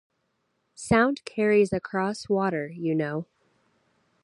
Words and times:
Sound 0.73 1.23
carries 1.25 1.71
across 1.71 2.27
water, 2.27 2.69
you 2.69 2.95
know. 2.95 3.27